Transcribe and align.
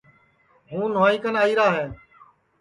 ہوں 0.69 0.85
نُوائی 0.93 1.17
کن 1.23 1.35
آئیرا 1.43 1.67
ہے 1.75 1.85